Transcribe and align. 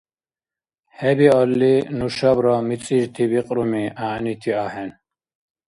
ХӀебиалли, 0.97 1.73
нушабра 1.97 2.55
мицӀирти 2.67 3.23
бикьруми 3.31 3.83
гӀягӀнити 3.97 4.51
ахӀен. 4.65 4.89